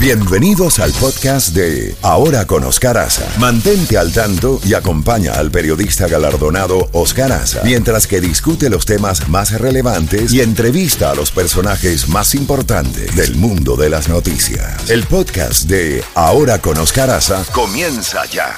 [0.00, 3.28] Bienvenidos al podcast de Ahora con Oscar Aza.
[3.40, 9.28] Mantente al tanto y acompaña al periodista galardonado Oscar Aza mientras que discute los temas
[9.28, 14.88] más relevantes y entrevista a los personajes más importantes del mundo de las noticias.
[14.88, 18.54] El podcast de Ahora con Oscar Aza comienza ya.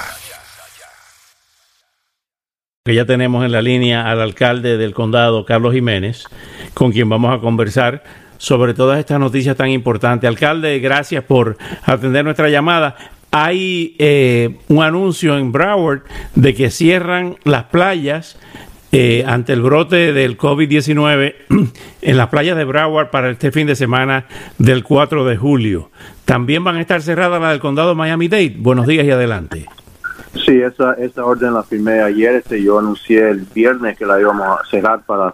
[2.85, 6.23] Ya tenemos en la línea al alcalde del condado, Carlos Jiménez,
[6.75, 8.03] con quien vamos a conversar
[8.41, 10.27] sobre todas estas noticias tan importantes.
[10.27, 12.95] Alcalde, gracias por atender nuestra llamada.
[13.29, 16.01] Hay eh, un anuncio en Broward
[16.33, 18.39] de que cierran las playas
[18.91, 21.35] eh, ante el brote del COVID-19
[22.01, 24.25] en las playas de Broward para este fin de semana
[24.57, 25.91] del 4 de julio.
[26.25, 28.55] También van a estar cerradas las del condado Miami-Dade.
[28.57, 29.67] Buenos días y adelante.
[30.33, 32.37] Sí, esa, esa orden la firmé ayer.
[32.37, 35.31] Este, yo anuncié el viernes que la íbamos a cerrar para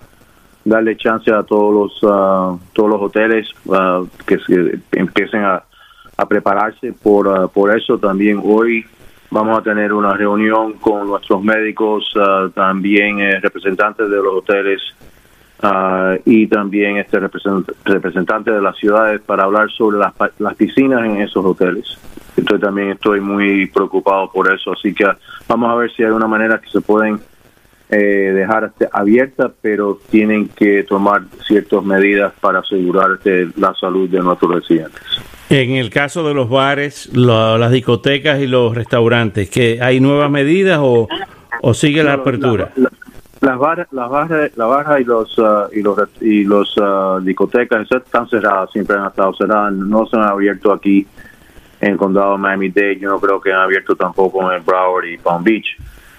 [0.68, 4.38] darle chance a todos los uh, todos los hoteles uh, que,
[4.92, 5.64] empiecen a,
[6.28, 7.98] prepararse por uh, por eso.
[7.98, 8.86] También hoy
[9.30, 12.14] vamos a tener una reunión con nuestros médicos
[12.56, 14.82] también eh, representantes de los hoteles
[16.24, 21.44] y también este representante de las ciudades para hablar sobre las, las piscinas en esos
[21.44, 21.98] hoteles.
[22.38, 24.74] Entonces también estoy muy preocupado por eso.
[24.74, 25.06] Así que
[25.48, 27.20] vamos a ver si hay una manera que se pueden
[27.90, 33.12] eh, dejar abierta, pero tienen que tomar ciertas medidas para asegurar
[33.56, 35.04] la salud de nuestros residentes.
[35.50, 40.80] En el caso de los bares, las discotecas y los restaurantes, ¿que ¿hay nuevas medidas
[40.82, 41.08] o,
[41.62, 42.72] o sigue la apertura?
[43.42, 47.90] las barras, las barras, la barra y los uh, y los y los uh, discotecas
[47.90, 51.06] están cerradas, siempre han estado cerradas, no se han abierto aquí
[51.80, 55.18] en el condado de Miami-Dade, yo no creo que han abierto tampoco en Broward y
[55.18, 55.78] Palm Beach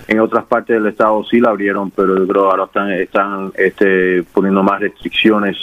[0.09, 4.63] en otras partes del estado sí la abrieron, pero yo creo ahora están, este, poniendo
[4.63, 5.57] más restricciones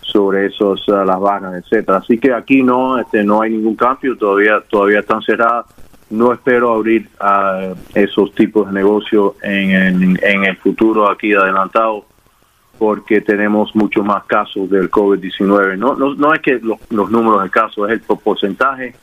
[0.00, 1.98] sobre esos uh, las vanas, etcétera.
[1.98, 5.66] Así que aquí no, este, no hay ningún cambio, todavía, todavía están cerradas.
[6.08, 12.06] No espero abrir uh, esos tipos de negocios en, en, el futuro aquí adelantado
[12.78, 15.76] porque tenemos muchos más casos del COVID-19.
[15.76, 18.94] No, no, no es que los, números de casos, es el porcentaje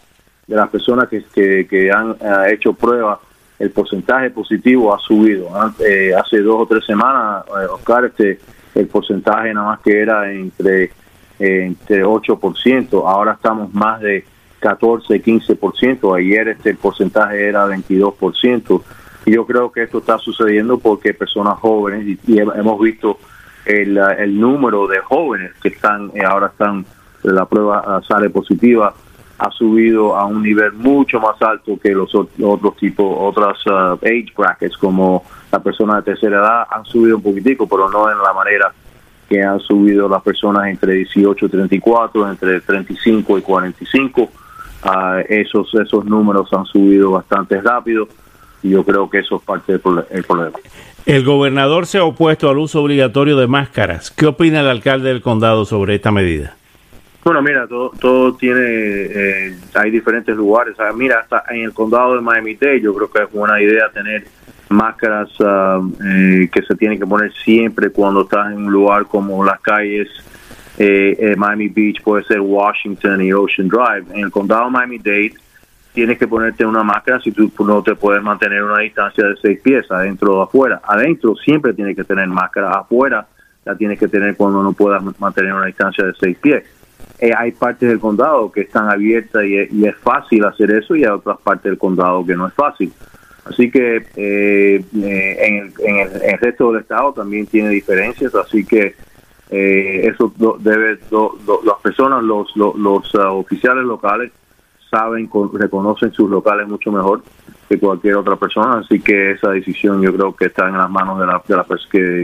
[0.48, 3.20] de las personas que, han uh, hecho pruebas
[3.62, 5.50] el porcentaje positivo ha subido.
[5.80, 8.40] Eh, hace dos o tres semanas, eh, Oscar, este,
[8.74, 10.86] el porcentaje nada más que era entre,
[11.40, 14.26] eh, entre 8%, ahora estamos más de
[14.60, 18.82] 14, 15%, ayer este porcentaje era 22%,
[19.28, 23.20] y yo creo que esto está sucediendo porque personas jóvenes, y, hemos visto
[23.66, 26.84] el, el número de jóvenes que están, ahora están,
[27.22, 28.96] la prueba sale positiva,
[29.42, 34.28] ha subido a un nivel mucho más alto que los otros tipos, otras uh, age
[34.38, 38.34] brackets, como la persona de tercera edad, han subido un poquitico, pero no en la
[38.34, 38.72] manera
[39.28, 44.22] que han subido las personas entre 18 y 34, entre 35 y 45.
[44.22, 44.30] Uh,
[45.28, 48.08] esos, esos números han subido bastante rápido
[48.62, 50.58] y yo creo que eso es parte del problema.
[51.08, 54.12] El gobernador se ha opuesto al uso obligatorio de máscaras.
[54.12, 56.58] ¿Qué opina el alcalde del condado sobre esta medida?
[57.24, 60.76] Bueno, mira, todo, todo tiene, eh, hay diferentes lugares.
[60.96, 64.26] mira, hasta en el condado de Miami-Dade yo creo que es buena idea tener
[64.70, 69.44] máscaras ah, eh, que se tienen que poner siempre cuando estás en un lugar como
[69.46, 70.10] las calles
[70.80, 74.06] eh, Miami Beach, puede ser Washington y Ocean Drive.
[74.14, 75.34] En el condado de Miami-Dade
[75.94, 79.60] tienes que ponerte una máscara si tú no te puedes mantener una distancia de seis
[79.62, 80.82] pies adentro o afuera.
[80.84, 83.28] Adentro siempre tienes que tener máscara, afuera
[83.64, 86.64] la tienes que tener cuando no puedas mantener una distancia de seis pies
[87.22, 91.12] eh, hay partes del condado que están abiertas y, es fácil hacer eso y hay
[91.12, 92.92] otras partes del condado que no es fácil.
[93.46, 98.96] Así que eh, eh, en, el, resto del estado también tiene diferencias, así que
[99.52, 100.98] eso debe,
[101.64, 104.32] las personas, los, los, uh, oficiales locales
[104.90, 107.22] saben, reconocen sus locales mucho mejor
[107.68, 111.20] que cualquier otra persona, así que esa decisión yo creo que está en las manos
[111.20, 111.66] de, la, de, la,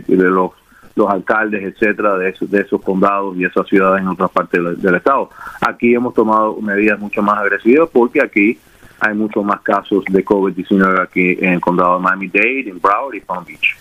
[0.07, 0.51] de los
[0.97, 4.95] los alcaldes, etcétera, de esos, de esos condados y esas ciudades en otras partes del,
[4.95, 5.29] estado.
[5.61, 8.57] Aquí hemos tomado medidas mucho más agresivas porque aquí
[8.99, 13.19] hay muchos más casos de COVID-19 aquí en el condado de Miami-Dade, en Broward y
[13.19, 13.77] Palm Beach.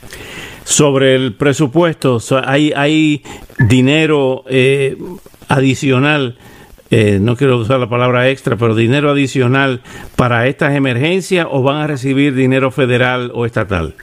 [0.63, 3.23] Sobre el presupuesto, ¿hay, hay
[3.59, 4.99] dinero eh,
[5.49, 6.37] adicional?
[6.91, 9.81] Eh, no quiero usar la palabra extra, pero dinero adicional
[10.17, 13.95] para estas emergencias o van a recibir dinero federal o estatal?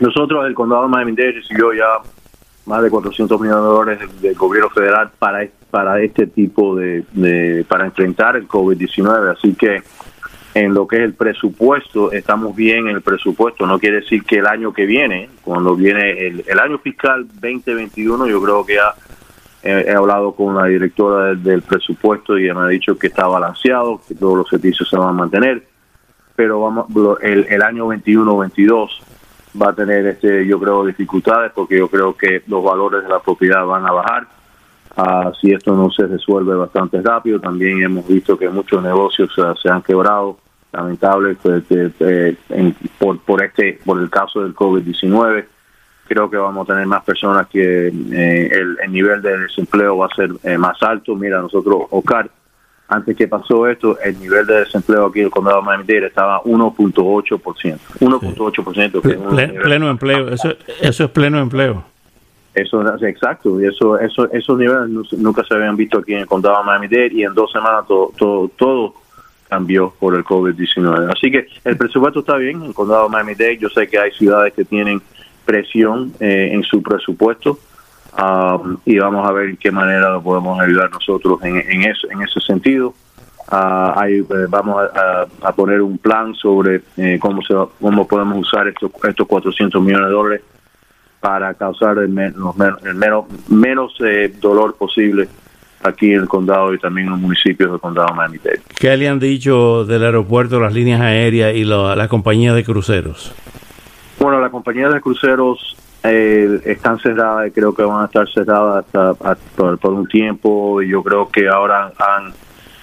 [0.00, 1.86] Nosotros, el condado de Miami-Dade recibió ya
[2.66, 7.86] más de 400 millones de dólares del, gobierno federal para, para este tipo de, para
[7.86, 9.32] enfrentar el COVID-19.
[9.32, 9.82] Así que
[10.54, 13.66] en lo que es el presupuesto, estamos bien en el presupuesto.
[13.66, 18.26] No quiere decir que el año que viene, cuando viene el, el año fiscal 2021,
[18.26, 18.94] yo creo que ya
[19.62, 24.14] he, hablado con la directora del, presupuesto y me ha dicho que está balanceado, que
[24.14, 25.66] todos los servicios se van a mantener,
[26.34, 26.86] pero vamos
[27.22, 28.88] el, el año 21-22
[29.60, 33.20] va a tener, este yo creo, dificultades porque yo creo que los valores de la
[33.20, 34.26] propiedad van a bajar.
[34.96, 39.30] Uh, si esto no se resuelve bastante rápido, también hemos visto que muchos negocios
[39.62, 40.38] se han quebrado,
[40.72, 41.64] lamentable, pues,
[42.98, 45.44] por, por, este, por el caso del COVID-19
[46.06, 50.14] creo que vamos a tener más personas que eh, el, nivel de desempleo va a
[50.14, 51.14] ser eh, más alto.
[51.16, 52.30] Mira, nosotros, Oscar,
[52.88, 56.40] antes que pasó esto, el nivel de desempleo aquí en el condado de Miami-Dade estaba
[56.42, 57.78] 1.8%.
[58.00, 59.02] 1.8%.
[59.02, 59.58] Sí.
[59.58, 60.50] pleno empleo, eso,
[60.80, 61.84] eso es pleno empleo.
[62.54, 66.26] Eso es exacto, y eso, eso, esos niveles nunca se habían visto aquí en el
[66.26, 68.94] condado de Miami-Dade y en dos semanas todo, todo, todo
[69.48, 71.12] cambió por el COVID-19.
[71.12, 73.58] Así que el presupuesto está bien en el condado de Miami-Dade.
[73.58, 75.02] Yo sé que hay ciudades que tienen
[75.44, 77.58] presión eh, en su presupuesto
[78.18, 82.08] um, y vamos a ver en qué manera lo podemos ayudar nosotros en, en, eso,
[82.10, 82.94] en ese sentido.
[83.50, 84.82] Uh, eh, vamos
[85.42, 90.08] a, poner un plan sobre eh, cómo se cómo podemos usar estos estos 400 millones
[90.08, 90.42] de dólares
[91.20, 93.96] para causar el, menos, el menos, menos
[94.40, 95.28] dolor posible
[95.82, 98.62] aquí en el condado y también en los municipios del condado de Miami-Dade.
[98.78, 103.32] ¿Qué le han dicho del aeropuerto, las líneas aéreas y la, la compañía de cruceros?
[104.18, 105.76] Bueno, las compañías de cruceros
[106.08, 110.82] eh, están cerradas creo que van a estar cerradas hasta, por, un tiempo.
[110.82, 112.32] Yo creo que ahora han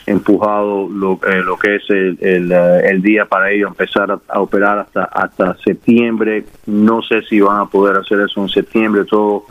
[0.05, 4.79] empujado lo, eh, lo que es el, eh, el, día para ellos empezar a, operar
[4.79, 6.45] hasta hasta septiembre.
[6.65, 9.05] No sé si van a poder hacer eso en septiembre.
[9.05, 9.45] Todo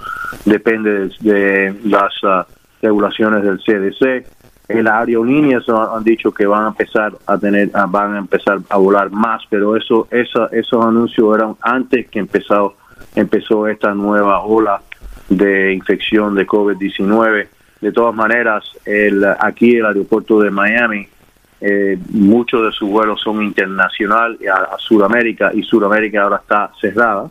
[0.45, 2.45] depende de, las uh,
[2.81, 4.27] regulaciones del CDC
[4.69, 8.77] en las aerolíneas han dicho que van a empezar a tener van a empezar a
[8.79, 12.75] volar más pero eso esos anuncios eran antes que empezó
[13.15, 14.83] empezó esta nueva ola
[15.29, 17.47] de infección de COVID-19
[17.81, 21.09] de todas maneras el aquí el aeropuerto de Miami
[21.61, 27.31] eh, muchos de sus vuelos son internacional a, Sudamérica y Sudamérica ahora está cerrada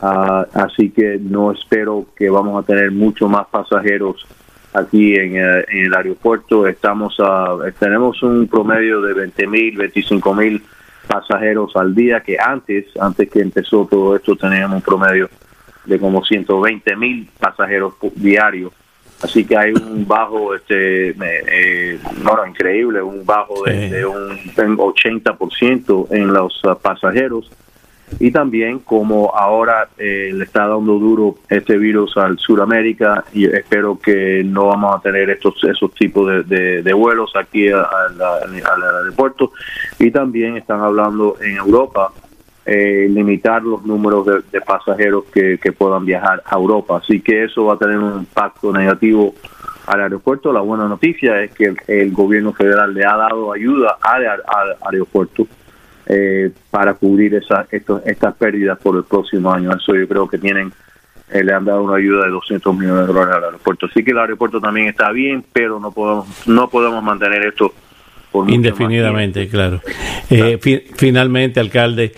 [0.00, 4.26] ah, así que no espero que vamos a tener mucho más pasajeros
[4.72, 6.66] aquí en, eh, el aeropuerto.
[6.66, 10.62] Estamos a, tenemos un promedio de 20 mil, 25 mil
[11.06, 15.28] pasajeros al día, que antes, antes que empezó todo esto, teníamos un promedio
[15.84, 18.72] de como 120 mil pasajeros diarios.
[19.22, 26.08] Así que hay un bajo, este, eh, no, increíble, un bajo de, de un 80%
[26.10, 27.48] en los uh, pasajeros
[28.20, 33.98] y también como ahora eh, le está dando duro este virus al Suramérica y espero
[33.98, 39.52] que no vamos a tener estos esos tipos de, vuelos aquí al aeropuerto.
[39.98, 42.12] Y también están hablando en Europa
[42.64, 46.98] eh, limitar los números de, pasajeros que, puedan viajar a Europa.
[47.02, 49.34] Así que eso va a tener un impacto negativo
[49.86, 50.52] al aeropuerto.
[50.52, 55.46] La buena noticia es que el, gobierno federal le ha dado ayuda al aeropuerto
[56.06, 59.70] eh, para cubrir esa, estas pérdidas por el próximo año.
[59.70, 60.72] Eso yo creo que tienen,
[61.30, 63.88] eh, le han dado una ayuda de 200 millones de dólares al aeropuerto.
[63.94, 67.72] Sí que el aeropuerto también está bien, pero no podemos, no podemos mantener esto
[68.30, 69.80] por indefinidamente, claro.
[70.30, 70.58] Eh,
[70.96, 72.12] finalmente, alcalde.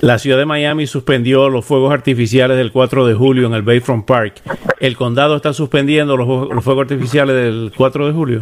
[0.00, 4.06] La ciudad de Miami suspendió los fuegos artificiales del 4 de julio en el Bayfront
[4.06, 4.42] Park.
[4.80, 8.40] ¿El condado está suspendiendo los, los fuegos artificiales del 4 de julio?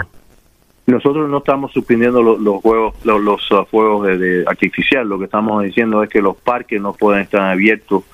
[0.86, 5.08] Nosotros no estamos suspendiendo los, juegos, los, los uh, fuegos de, artificial.
[5.08, 8.04] Lo que estamos diciendo es que los parques no pueden estar abiertos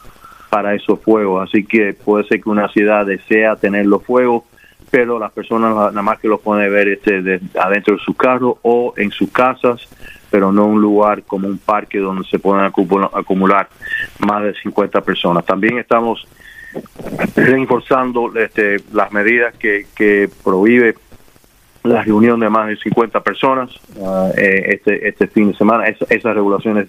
[0.49, 1.47] para esos fuegos.
[1.47, 4.45] Así que puede ser que una ciudad desea tener los fuegos,
[4.91, 8.95] pero las personas nada más que los pueden ver este, adentro de su carro o
[8.97, 9.87] en sus casas,
[10.31, 13.69] pero no un lugar como un parque donde se puedan acumular,
[14.19, 15.45] más de 50 personas.
[15.45, 16.27] También estamos
[17.37, 20.95] reforzando este, las medidas que prohíbe
[21.85, 23.71] la reunión de más de 50 personas
[24.37, 25.87] eh, este este fin de semana.
[25.87, 26.89] esas regulaciones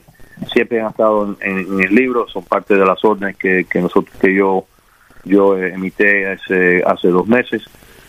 [0.52, 4.34] siempre han estado en, el libro, son parte de las órdenes que, que nosotros que
[4.34, 4.66] yo
[5.24, 7.64] yo emité hace, hace dos meses,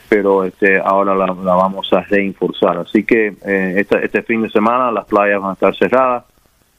[0.08, 2.78] pero este ahora la, vamos a reinforzar.
[2.78, 6.24] Así que eh, este, este fin de semana las playas van a estar cerradas.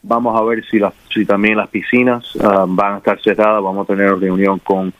[0.03, 3.63] Vamos a ver si, las, si también las piscinas ah, van a estar cerradas.
[3.63, 4.93] Vamos a tener reunión con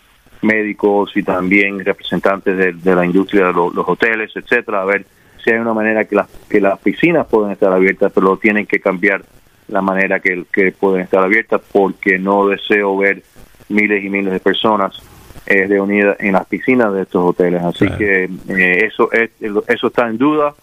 [0.46, 5.06] médicos y también representantes de, la industria de los hoteles, etcétera, a ver
[5.44, 8.80] si hay una manera que las, que las piscinas pueden estar abiertas, pero tienen que
[8.80, 9.24] cambiar
[9.68, 13.24] la manera que, que pueden estar abiertas porque no deseo ver
[13.70, 15.02] miles y miles de personas
[15.48, 17.62] eh, reunidas en las piscinas de estos hoteles.
[17.64, 20.54] Así que eh, eso, es, eso está en duda,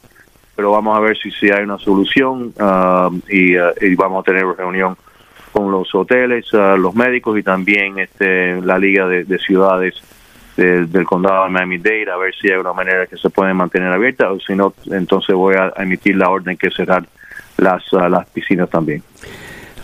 [0.56, 4.24] pero vamos a ver si, si hay una solución ah, y, ah, y vamos a
[4.24, 4.96] tener reunión
[5.52, 9.94] con los hoteles, los médicos y también este, la Liga de, Ciudades
[10.56, 14.28] del condado de Miami-Dade a ver si hay una manera que se pueden mantener abiertas
[14.30, 17.04] o si no, entonces voy a emitir la orden que cerrar
[17.56, 19.02] las, las piscinas también.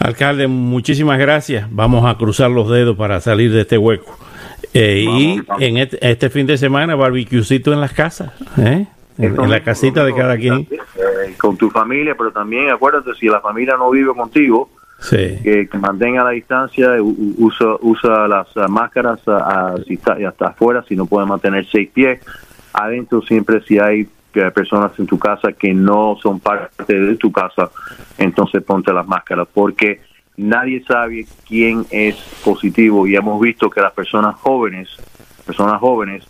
[0.00, 1.66] Alcalde, muchísimas gracias.
[1.70, 4.16] Vamos a cruzar los dedos para salir de este hueco.
[4.74, 8.86] Eh, y en este, fin de semana, barbecuecito en las casas, ¿eh?
[9.18, 10.68] en, la casita de cada quien.
[10.70, 14.70] Eh, con tu familia, pero también acuérdate, si la familia no vive contigo,
[15.10, 21.88] que, mantenga la distancia, usa, usa las máscaras hasta afuera, si no puede mantener seis
[21.90, 22.20] pies.
[22.72, 24.08] Adentro siempre si hay
[24.54, 27.70] personas en tu casa que no son parte de tu casa,
[28.18, 30.00] entonces ponte las máscaras, porque
[30.36, 34.88] nadie sabe quién es positivo y hemos visto que las personas jóvenes,
[35.44, 36.24] personas jóvenes,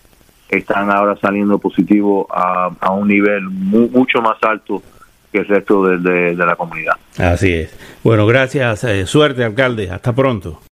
[0.49, 4.83] están ahora saliendo positivo a, a un nivel mucho más alto
[5.33, 6.95] que el resto de, de, la comunidad.
[7.19, 7.77] Así es.
[8.03, 8.85] Bueno, gracias.
[8.85, 9.91] Eh, suerte, alcalde.
[9.91, 10.61] Hasta pronto.